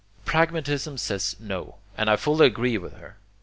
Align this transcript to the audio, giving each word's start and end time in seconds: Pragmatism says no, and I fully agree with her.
Pragmatism 0.25 0.97
says 0.97 1.35
no, 1.39 1.75
and 1.95 2.09
I 2.09 2.15
fully 2.15 2.47
agree 2.47 2.75
with 2.79 2.93
her. 2.97 3.17